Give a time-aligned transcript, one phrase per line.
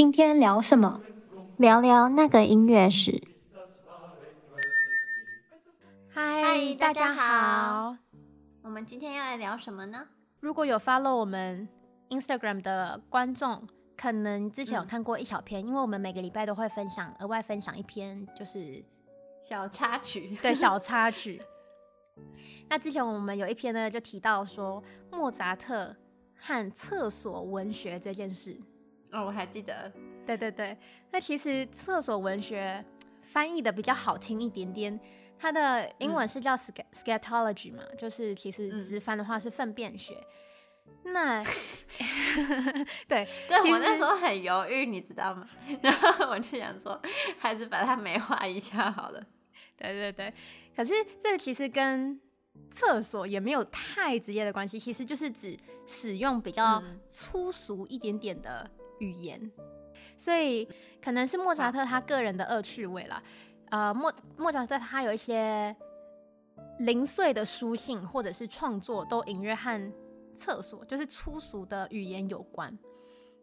[0.00, 1.02] 今天聊什么？
[1.58, 3.22] 聊聊那个音乐史。
[6.08, 7.94] 嗨，大家好。
[8.62, 10.08] 我们今天要来聊什么呢？
[10.40, 11.68] 如果有 follow 我们
[12.08, 18.82] Instagram 的观众，可能之前有看过一小篇，嗯、因为我们每个礼拜都会分享，额外分享一篇，就是
[19.42, 20.34] 小插曲。
[20.40, 21.42] 对，小插曲。
[22.70, 24.82] 那之前我们有一篇呢，就提到说
[25.12, 25.94] 莫扎特
[26.38, 28.58] 和厕所文学这件事。
[29.12, 29.92] 哦，我还记得。
[30.26, 30.76] 对对对，
[31.10, 32.84] 那其实厕所文学
[33.22, 34.98] 翻译的比较好听一点点，
[35.38, 40.14] 它的英文是叫 scatology 嘛，嗯、就是其实直翻的话是粪便学。
[41.04, 41.42] 嗯、 那
[43.08, 45.48] 对，对我那时候很犹豫，你知道吗？
[45.82, 47.00] 然后我就想说，
[47.38, 49.20] 还是把它美化一下好了。
[49.76, 50.32] 对对对，
[50.76, 52.20] 可是这其实跟
[52.70, 58.70] 厕所也没有太直接的关系，其实就是指使用比较粗俗一点点的
[59.00, 59.50] 语言，
[60.16, 60.66] 所以
[61.02, 63.22] 可能是莫扎特他个人的恶趣味啦。
[63.70, 65.74] 呃，莫莫扎特他有一些
[66.78, 69.92] 零碎的书信或者是创作，都隐约和
[70.36, 72.78] 厕所就是粗俗的语言有关。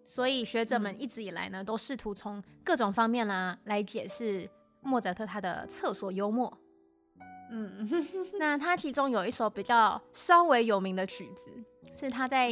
[0.06, 4.50] 所以学者们一直以来呢，都试图从各种方面啦来解释
[4.82, 6.58] 莫扎特他的厕所幽默。
[7.50, 7.90] 嗯，
[8.40, 11.50] 那他其中有一首比较稍微有名的曲子，
[11.94, 12.50] 是他在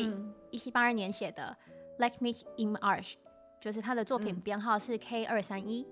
[0.49, 1.55] 一七八二年写的
[1.97, 3.13] 《Like Me in March》，
[3.59, 5.85] 就是他的作品编号是 K 二三一。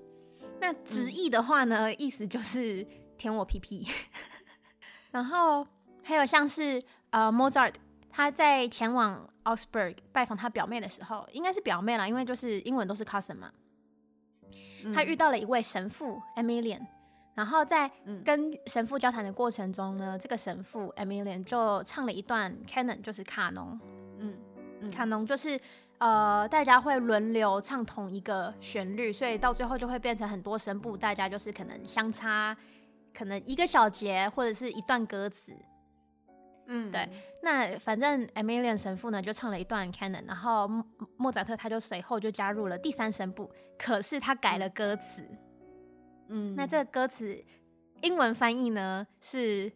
[0.59, 2.85] 那直译的话呢，意思就是
[3.17, 3.87] 舔我屁屁。
[5.11, 5.65] 然后
[6.01, 7.73] 还有像是呃，Mozart，
[8.09, 13.51] 他在前往 Augsburg 拜访他表妹的时候，应该是表妹啦，因为就是英文都是 cousin 嘛，
[14.93, 16.85] 他遇到了一位神父 Emilian。
[17.35, 17.89] 然后在
[18.23, 23.79] 跟神父交谈的过程中呢，嗯、这个神父 Emilian 就唱了一段 Canon，就是卡农。
[24.19, 24.37] 嗯，
[24.81, 25.59] 嗯卡农就是
[26.03, 32.53] 呃，大家会轮流唱同一个旋律，所以到最后就会变成很多声部，大家就是可能相差
[33.13, 35.55] 可能一个小节或者是一段歌词。
[36.67, 37.07] 嗯，对。
[37.41, 40.69] 那反正 Emilian 神父呢就唱了一段 Canon，然后
[41.15, 43.49] 莫扎特他就随后就加入了第三声部，
[43.79, 45.21] 可是他改了歌词。
[46.27, 47.41] 嗯嗯，那这个歌词
[48.01, 49.71] 英文翻译呢是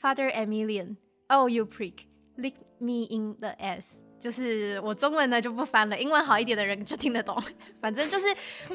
[0.00, 2.06] Father Emilian，Oh you prick,
[2.38, 3.84] lick me in the ass，
[4.18, 7.40] 就是我中文呢就不翻了，英文好一点的人就听得懂，
[7.80, 8.26] 反正就是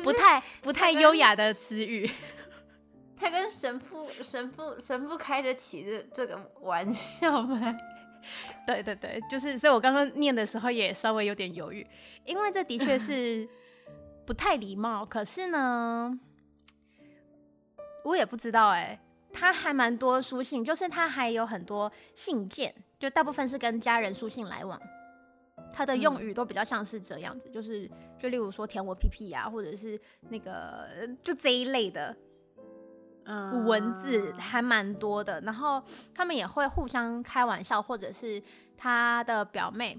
[0.03, 2.09] 不太不太优雅的词语。
[3.15, 7.75] 他跟神父神父神父开得起这这个玩笑吗？
[8.65, 11.85] 对对对，就是，所以我刚刚念的时候也稍微有点犹豫，
[12.25, 13.47] 因为这的确是
[14.25, 16.19] 不太礼貌，可是呢。
[18.03, 18.99] 我也不知道哎、欸，
[19.31, 24.81] 他还蛮多书信，就是他还有很多信件，就大部分是跟家人书信来往。
[25.73, 27.89] 他的用语都比较像是这样子，嗯、就是
[28.19, 29.99] 就例如说舔我屁屁啊，或者是
[30.29, 30.87] 那个
[31.23, 32.15] 就这一类的，
[33.25, 35.39] 嗯，文字还蛮多的。
[35.41, 35.81] 然后
[36.13, 38.41] 他们也会互相开玩笑，或者是
[38.77, 39.97] 她的表妹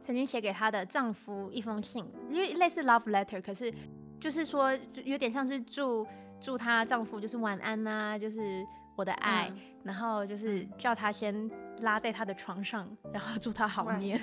[0.00, 3.72] 曾经写给她的丈夫一封信，因为类似 love letter，可是
[4.18, 6.06] 就是说就有点像是祝。
[6.42, 8.66] 祝她丈夫就是晚安呐、啊，就是
[8.96, 14.18] 我的爱，嗯、然后就是叫她先拉在他的床上，然后祝她好眠。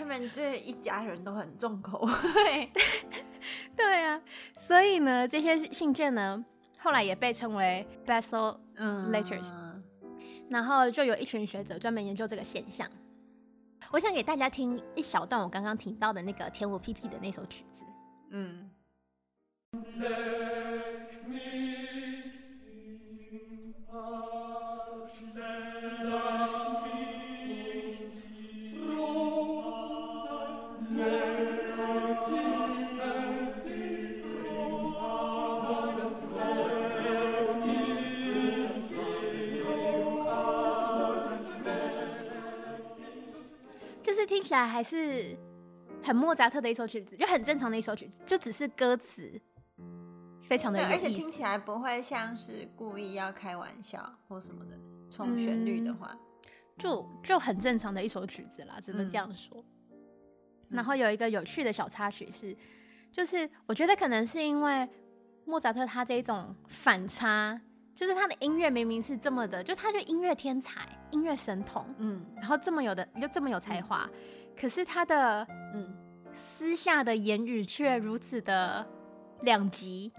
[0.00, 2.72] 他们这一家人都很重口味，
[3.76, 4.18] 对啊，
[4.56, 6.42] 所以呢，这些信件呢，
[6.78, 9.84] 后来也被称为 Bessel Letters，、嗯、
[10.48, 12.88] 然后就有一群学者专门研究这个现象。
[13.90, 17.84] 我想给大家听一小段我刚刚听到的那个舔我屁屁的那首曲子，
[18.30, 18.70] 嗯。
[44.50, 45.38] 起来还是
[46.02, 49.40] 很莫扎特的一首曲子，就很正常的一首曲子，就只是歌词。
[50.48, 54.76] 非常的，而且听起来不会像是故意要开玩笑或什么的。
[55.08, 59.64] 从旋律的话，嗯、就就很正常的一首曲子啦，只能这样说。
[59.90, 59.98] 嗯、
[60.70, 62.56] 然后有一个有趣的小插曲是，
[63.12, 64.88] 就是我觉得可能是因为
[65.44, 67.60] 莫扎特他这一种反差，
[67.94, 74.20] 就是他的音乐明明是这么的，就他就音乐天才、音乐神童，嗯，然后这么有的又这么有才华，嗯、
[74.56, 75.96] 可是他的嗯。
[76.32, 78.86] 私下的言语却如此的。
[79.42, 80.12] 两极，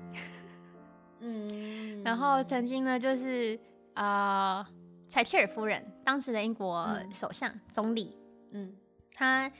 [1.20, 3.60] 嗯， 然后曾经呢，就是
[3.94, 4.68] 啊，
[5.08, 8.18] 柴、呃、契尔夫人，当时的英国首相、嗯、总理，
[8.50, 8.76] 嗯，
[9.14, 9.52] 他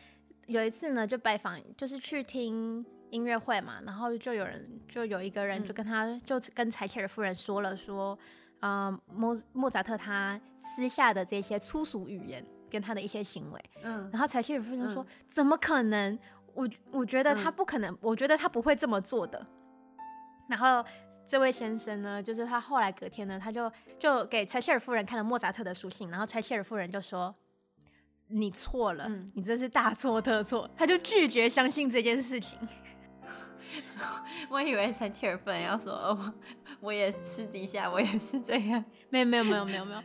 [0.48, 8.18] 有一次呢，就拜访，就是去听音乐会嘛，然后就有人就有一个人就跟他、嗯、就跟柴切尔夫人说了说，
[8.62, 16.18] 嗯，莫莫扎特他私下的这些粗俗语言跟他的一些行为，嗯，然后柴契尔夫人说、嗯、怎么可能？
[16.54, 19.46] 我我觉得他不可能，嗯、我觉得他不会这么做的。
[20.48, 20.84] 然后
[21.26, 27.36] 这位先生呢，就是他后来隔天呢，他就就给柴契尔夫人看了莫扎特的书信，然后柴契尔夫人就说。
[28.34, 30.66] 你错了，嗯、你这是大错特错。
[30.78, 32.58] 他就拒绝相信这件事情。
[34.50, 36.34] 我以为柴切尔夫人要说，哦，
[36.80, 38.86] 我也私底下我也是这样。
[39.10, 40.02] 没有没有没有没有没有。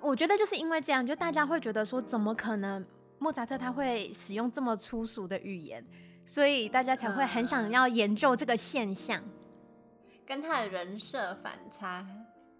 [0.00, 2.84] 我觉得就是因为这样，就大家会觉得说，怎么可能
[3.18, 5.84] 莫扎特他会使用这么粗俗的语言？
[6.24, 12.06] 所以大家才会很想要研究这个现象，嗯、跟他的人设反差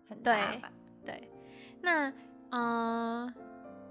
[0.09, 0.73] 很大吧？
[1.05, 1.29] 对，对，
[1.81, 2.09] 那
[2.51, 3.27] 嗯。
[3.27, 3.35] 呃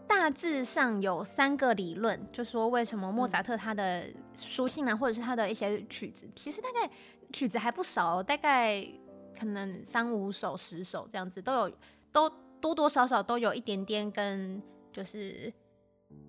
[0.09, 6.89] 大致上有三个理论，就说为什么莫扎特他的书信啊，或者是他的一些曲子，其实大概
[7.33, 8.87] 曲子还不少，大概
[9.37, 11.71] 可能三五首、十首这样子都有，
[12.13, 14.61] 都多多少少都有一点点跟
[14.91, 15.53] 就是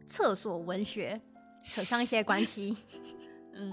[0.06, 1.20] 厕所文学
[1.64, 2.76] 扯上一些关系。
[3.54, 3.72] 嗯，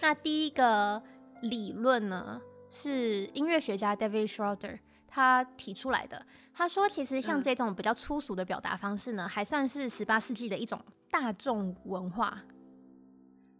[0.00, 1.02] 那第一个
[1.42, 2.40] 理论呢，
[2.70, 4.78] 是音乐学家 David Schroeder。
[5.10, 10.80] 他提出来的，他说，其实像这种比较粗俗的表达方式呢，嗯、还算是十八世纪的一种
[11.10, 12.40] 大众文化。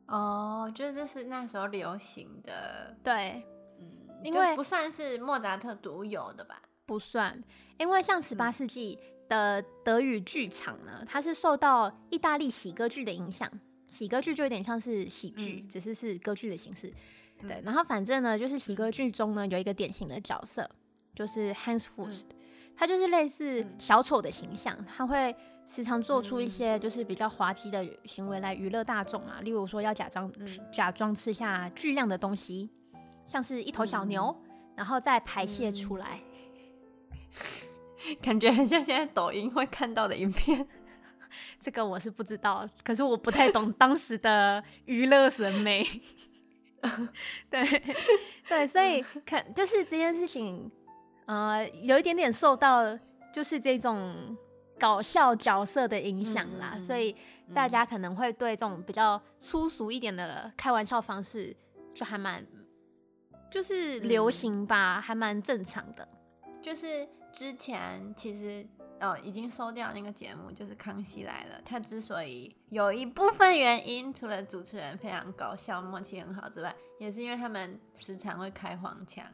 [0.07, 3.43] 哦，就是这是那时候流行的，对，
[3.81, 6.61] 嗯，因为不算是莫扎特独有的吧？
[6.89, 7.41] 不算，
[7.79, 8.99] 因为像十八世纪
[9.29, 13.49] 的德语剧场呢，它是受到意大利喜歌剧的影响，
[13.87, 16.93] 喜歌剧就有点像是喜剧，嗯、只是是歌剧的形式。
[17.41, 20.69] 对，嗯、然后反正呢，就是喜歌剧中呢有一个典型的角色。
[21.15, 22.27] 就是 Hans Fust，
[22.77, 25.35] 他就是类似小丑的形象，他会
[25.67, 30.33] 时常做出一些就是比较滑稽的行为来娱乐大众啊，例如说要假装
[30.73, 32.71] 假装吃下巨量的东西，
[33.27, 34.33] 像是一头小牛，
[34.77, 36.21] 然后再排泄出来，
[38.21, 40.67] 感觉很像现在抖音会看到的影片。
[41.61, 45.87] 这个我是不知道，可是我不太懂当时的娱乐审美。
[47.51, 47.83] 对
[48.49, 50.71] 对，所以看就是这件事情。
[51.27, 52.99] 呃，有一点点受到
[53.31, 54.35] 就是这种
[54.79, 57.15] 搞笑角色的影响啦，嗯嗯、所以
[57.55, 61.55] 大家可能会对这种比较粗俗一点的开玩笑方式，
[61.93, 62.43] 就还蛮
[63.51, 66.09] 就是流行吧，嗯、还蛮正常的。
[66.63, 67.07] 就是
[67.39, 68.67] 之前其实
[68.99, 79.25] 哦已经收掉那个节目，就是《康熙来了》，他之所以有一部分原因，除了主持人非常搞笑、默契很好之外，也是因为他们时常会开黄腔。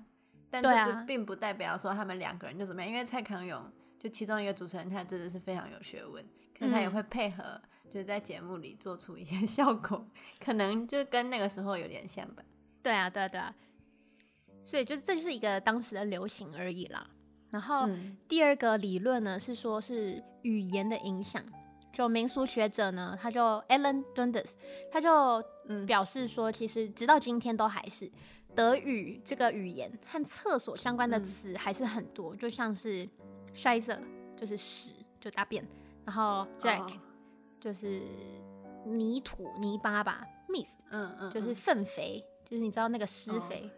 [0.51, 6.23] 但这不并不代表说他们两个人就怎么样，因为蔡康永就其中一个主持人，他真的是非常有学问，
[6.59, 7.59] 可能他也会配合，
[7.89, 10.07] 就是在节目里做出一些 效果，
[10.45, 12.43] 可能就跟那个时候有点像吧。
[12.83, 13.55] 对啊，对啊，对啊。
[14.61, 17.09] 所以就是这就是一个当时的流行而已啦。
[17.55, 17.89] 然后
[18.29, 21.41] 第二个理论呢是说是语言的影响，
[21.93, 24.51] 就民俗学者呢他就 Alan Dundas，
[24.91, 25.41] 他就
[25.87, 28.11] 表示说，其实直到今天都还是。
[28.57, 33.09] 德语这个语言和厕所相关的词还是很多，嗯、就像是
[33.55, 33.99] Scheiße
[34.37, 35.65] 就是屎，就大便，
[36.05, 36.93] 然后 oh.
[37.61, 38.03] 就是
[38.85, 43.71] 泥土泥巴吧，Mist 嗯嗯就是粪肥，就是你知道那个施肥，oh.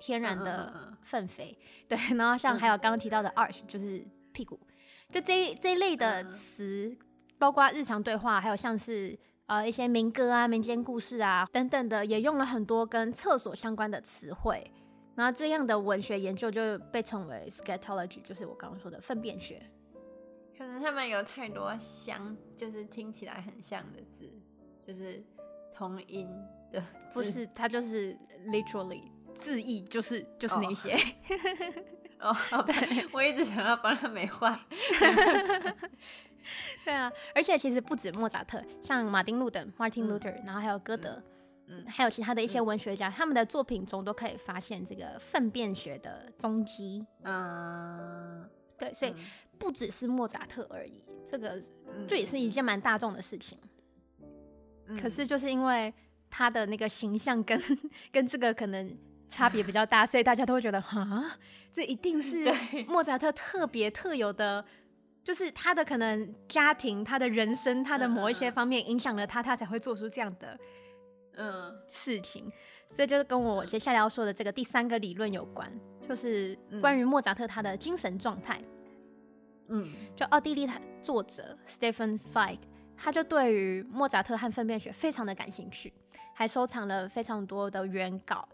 [0.00, 4.58] 天然的粪肥，对，然后像还有刚刚提到的 Arsch 就是屁股，
[5.10, 6.98] 就这这一类的词，
[7.38, 9.16] 包括日常对话，还有像是。
[9.50, 14.64] 呃，一些民歌啊、民间故事啊等等的，也用了很多跟厕所相关的词汇。
[15.16, 19.60] 然后这样的文学研究就被称为 scatology，就是我刚刚说的粪便学。
[20.56, 24.30] 可能他们有太多相，就是听起来很像的字，
[24.80, 25.20] 就是
[25.72, 26.28] 同音
[26.70, 26.80] 的。
[27.12, 28.16] 不是，它就是
[28.46, 30.96] literally 字意，就是就是那些。
[32.20, 34.60] 哦，对，我一直想要帮他美化。
[36.84, 41.22] 对啊，而且其实不止莫扎特，像马丁路德 （Martin Luther），然后还有歌德，
[41.68, 47.06] 嗯，还有其他的一些文学家，嗯、他们的作品中都可以发现这个粪便学的踪迹。
[47.22, 49.14] 嗯，对，所以
[49.58, 51.62] 不只是莫扎特而已，这个
[52.08, 53.58] 这也是一件蛮大众的事情。
[54.86, 55.94] 嗯、可是就是因为
[56.28, 57.58] 他的那个形象跟
[58.10, 58.94] 跟这个可能
[59.30, 61.38] 差别比较大，所以大家都会觉得， 哈，
[61.72, 62.52] 这一定是
[62.86, 64.62] 莫扎特特别特有的。
[65.22, 70.58] 就是他的可能家庭、他的人生、他的某一些方面影响了他，他才会做出这样的
[71.36, 72.50] 嗯事情。
[72.86, 75.70] 所以就是跟我接下来要说的这个第三个理论有关，
[76.08, 78.60] 就是关于莫扎特他的精神状态。
[79.68, 82.58] 嗯，就奥地利他作者 Stephen Zweig，
[82.96, 85.92] 他就对于莫扎特和粪便学非常的感兴趣，
[86.34, 88.48] 还收藏了非常多的原稿。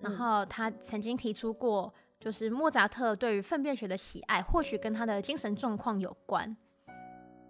[0.00, 6.56] 然后他曾经提出过，就是莫扎特对于粪便学的喜爱，或许跟他的精神状况有关。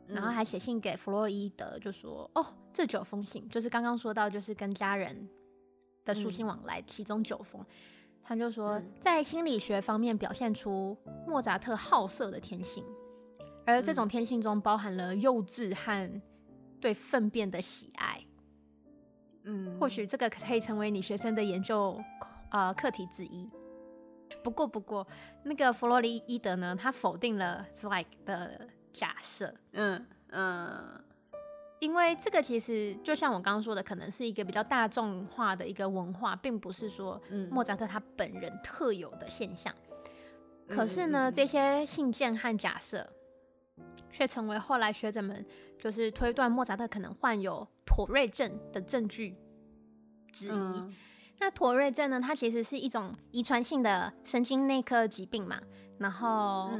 [0.06, 5.28] 然后还写信给弗洛伊德，就说：“哦，这九封信就是刚刚说到，就是跟家人
[6.02, 7.62] 的书信往来，其中九封，
[8.22, 12.82] 他就说在心理学方面表现出莫扎特好色的天性，
[13.66, 16.22] 而这种天性中包含了幼稚和
[16.80, 18.24] 对粪便的喜爱。
[19.42, 22.02] 嗯，或许这个可以成为你学生的研究。”
[22.50, 23.48] 呃，课题之一。
[24.44, 25.06] 不过，不过，
[25.42, 29.54] 那个弗洛伊德呢，他否定了 Zweig 的假设。
[29.72, 31.02] 嗯嗯，
[31.80, 39.74] 因为这个其实就像我刚刚说的，可能是一个比较大众化的一个文化，并不是说莫扎特他本人特有的现象。
[40.66, 43.10] 嗯、可是呢，这些信件和假设
[44.12, 45.44] 却成为后来学者们
[45.78, 49.34] 就是推断莫扎特可能患有妥瑞症的证据
[50.30, 50.50] 之一。
[50.50, 50.94] 嗯
[51.40, 52.20] 那妥瑞症呢？
[52.20, 55.60] 它其实是一种遗传性的神经内科疾病嘛。
[55.98, 56.70] 然后，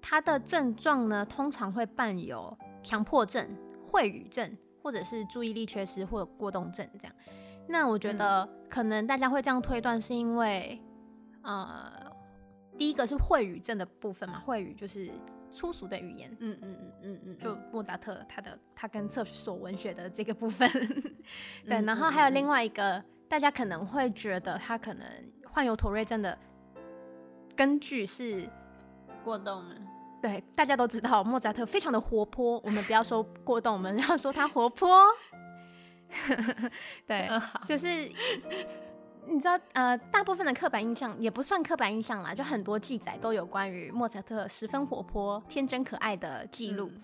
[0.00, 3.48] 它的症状呢，通常会伴有强迫症、
[3.90, 7.14] 秽语症，或者是注意力缺失或者过动症这样。
[7.66, 10.80] 那我觉得可能大家会这样推断，是因为，
[11.42, 12.10] 呃，
[12.78, 15.10] 第一个是秽语症的部分嘛，秽语就是
[15.50, 16.30] 粗俗的语言。
[16.40, 20.70] 嗯嗯嗯嗯嗯，就莫扎特他的他跟厕所文学的这个部分。
[21.68, 23.02] 对，然后还有另外一个。
[23.28, 25.06] 大家可能会觉得他可能
[25.52, 26.36] 患有妥瑞症的
[27.54, 28.48] 根据是
[29.24, 29.76] 过动了。
[30.20, 35.04] 对，大家都知道莫扎特非常的活泼，我们不要说过动，我们要说他活泼。
[37.06, 37.28] 对，
[37.66, 37.86] 就是
[39.26, 46.90] 你知道，呃，大部分的刻板印象也不算刻板印象啦，就很多记载都有关于莫扎特十分活泼、天真可爱的记录。
[46.94, 47.02] 嗯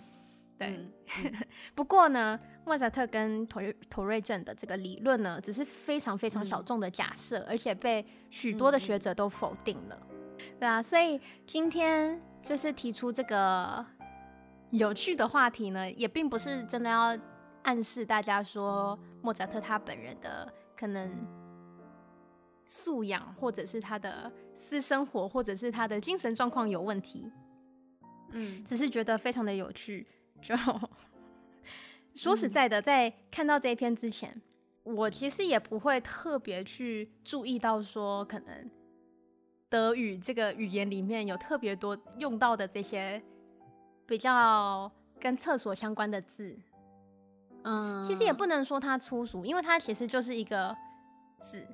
[0.56, 0.68] 对，
[1.25, 1.32] 嗯、
[1.75, 9.99] 不过呢，莫扎特跟妥瑞妥瑞症的这个理论呢，只是非常非常小众的假设，嗯、而且被许多的学者都否定了。
[10.11, 13.84] 嗯、对啊，所以今天就是提出这个
[14.70, 17.18] 有趣的话题呢，也并不是真的要
[17.62, 21.11] 暗示大家说莫扎特他本人的可能
[22.64, 27.30] 素养，或者是他的私生活，或者是他的精神状况有问题。
[28.30, 30.06] 嗯，只是觉得非常的有趣。
[30.44, 30.54] 就
[32.14, 34.40] 说实在的，在看到这一篇之前，
[34.82, 38.70] 我其实也不会特别去注意到说，可能
[39.68, 43.20] 德语这个语言里面有特别多用到的这些
[44.06, 46.56] 比较跟厕所相关的字。
[47.64, 50.76] 嗯，其实也不能说它粗俗，因为它其实就是一个
[51.40, 51.66] 字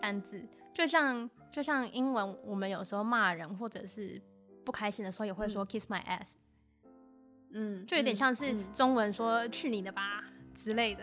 [0.00, 4.20] 单字，就像就像英文，我们有时候骂人或者是
[4.64, 6.32] 不开心的时候，也会说 kiss my ass。
[7.52, 10.22] 嗯，就有点像是中文说“去你的吧”
[10.54, 11.02] 之类的，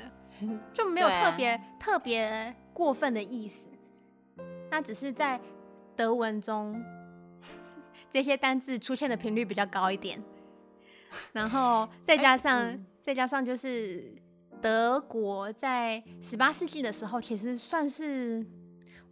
[0.74, 3.68] 就没有特别、啊、特别过分的意思。
[4.70, 5.42] 那只是在
[5.96, 6.80] 德文中，
[8.12, 10.22] 这些单字出现的频率比较高一点。
[11.34, 14.14] 然后再加上、欸嗯、再加上，就是
[14.62, 18.46] 德国在十八世纪的时候，其实算是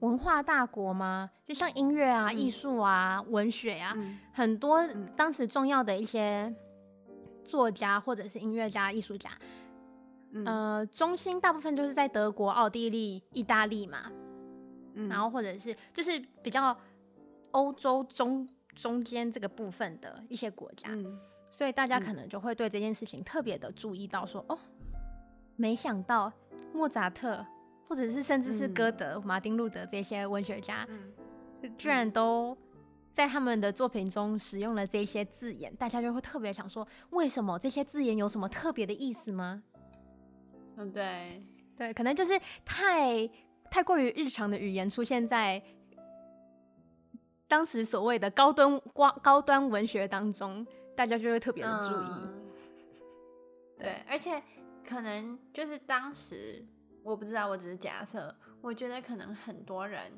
[0.01, 4.85] 文化大国嘛，就像音乐啊、艺术、嗯、啊、文学啊，嗯、很多
[5.15, 6.53] 当时重要的一些。
[7.43, 9.29] 作家或者是音乐家、艺术家，
[10.31, 14.11] 嗯、呃，中心大部分就是在德国、奥地利、意大利嘛，
[14.93, 16.75] 嗯、然后或者是就是比较
[17.51, 21.19] 欧洲中中间这个部分的一些国家，嗯、
[21.51, 24.57] 所以大家可能就会对这件事情特别的注意到说，哦，
[25.55, 26.31] 没想到
[26.73, 27.45] 莫扎特
[27.87, 31.13] 或者是甚至是歌德、嗯、马丁路德这些文学家，嗯、
[31.77, 32.57] 居然都。
[33.13, 39.61] 在他们的作品中使用了这些字眼，大家就会特别想说，为什么这些字眼有什么特别的意思吗？
[40.77, 41.45] 嗯，对，
[41.77, 42.33] 对，可能就是
[42.65, 43.29] 太
[43.69, 45.61] 太过于日常的语言出现在
[47.47, 50.65] 当时所谓的高端高高端文学当中，
[50.95, 52.15] 大家就会特别的注意。
[52.15, 52.43] 嗯，
[53.79, 54.41] 对，而且
[54.83, 56.65] 可能就是当时
[57.03, 60.11] 我不知道，我只是假设，我觉得可能很多人。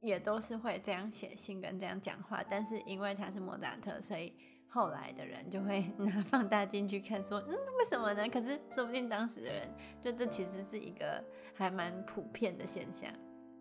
[0.00, 4.34] 也都是会这样写信跟这样讲话，但是因为他是莫扎特，所以
[4.68, 8.28] 后来的人就会 拿放大镜去看，说，嗯，为什么呢？
[8.28, 11.24] 可是说不定当时的人，就这其实是一个
[11.54, 13.10] 还蛮普遍的现象。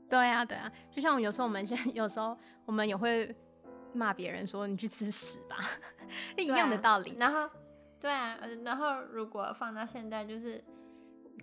[0.10, 3.36] 对啊，对啊，就像有时候我们现在 有时候我们也会
[3.94, 5.58] 骂别人说你去吃屎吧，
[6.38, 7.18] 一样的道理。
[7.18, 7.50] 然后，
[8.00, 10.63] 对啊，然后如果放到现在，就是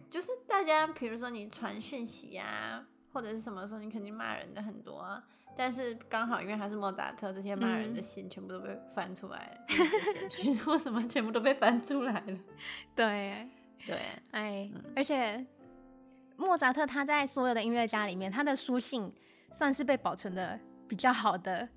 [0.09, 2.87] 就是大家比如说你传讯息啊。
[3.13, 5.23] 或者是什么时候你肯定骂人的很多啊。
[5.55, 12.39] 但是刚好因为他是莫扎特，这些骂人的信全部都被翻出来了，什么全部都被翻出来了。
[12.97, 13.47] 对
[13.87, 14.01] 对，
[14.31, 15.45] 哎，嗯、而且
[16.37, 19.13] 莫扎特他在所有的音乐家里面，他的书信
[19.53, 21.69] 算是被保存的比较好的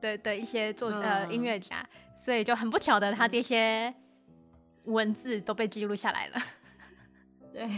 [0.00, 3.94] 的的一些作、嗯、呃音乐家，所以就很不巧的，他这些
[4.86, 6.36] 文字都被记录下来了。
[7.54, 7.68] 对，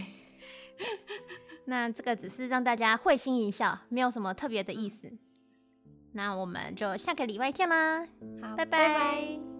[1.64, 5.11] 那这个只是让大家会心一笑，没有什么特别的意思。
[6.12, 8.07] 那我们就下个礼拜见啦，
[8.42, 8.88] 好，拜拜。
[8.88, 9.52] 拜拜。